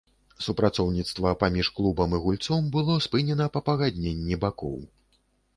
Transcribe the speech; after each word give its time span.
Супрацоўніцтва 0.45 1.33
паміж 1.43 1.69
клубам 1.79 2.17
і 2.19 2.21
гульцом 2.25 2.71
было 2.77 2.97
спынена 3.07 3.51
па 3.59 3.63
пагадненні 3.69 4.43
бакоў. 4.47 4.77